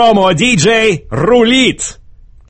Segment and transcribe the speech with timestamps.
[0.00, 1.99] Промо-диджей рулит!